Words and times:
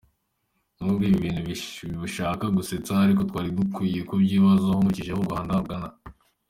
Nubwo 0.81 1.01
ibi 1.07 1.23
bintu 1.23 1.41
bishaka 2.03 2.43
gusetsa, 2.57 2.91
ariko 3.05 3.21
twari 3.29 3.49
dukwiye 3.57 3.99
kubyibazaho 4.09 4.75
nkurikije 4.81 5.11
aho 5.13 5.21
Rwanda 5.27 5.59
rugana 5.59 5.89